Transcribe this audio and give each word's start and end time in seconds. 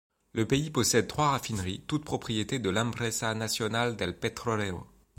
Le 0.33 0.47
pays 0.47 0.71
possède 0.71 1.05
trois 1.07 1.29
raffineries, 1.29 1.83
toutes 1.85 2.05
propriétés 2.05 2.57
de 2.57 2.71
l'Empresa 2.71 3.35
Nacional 3.35 3.97
del 3.97 4.17
Petróleo. 4.17 4.87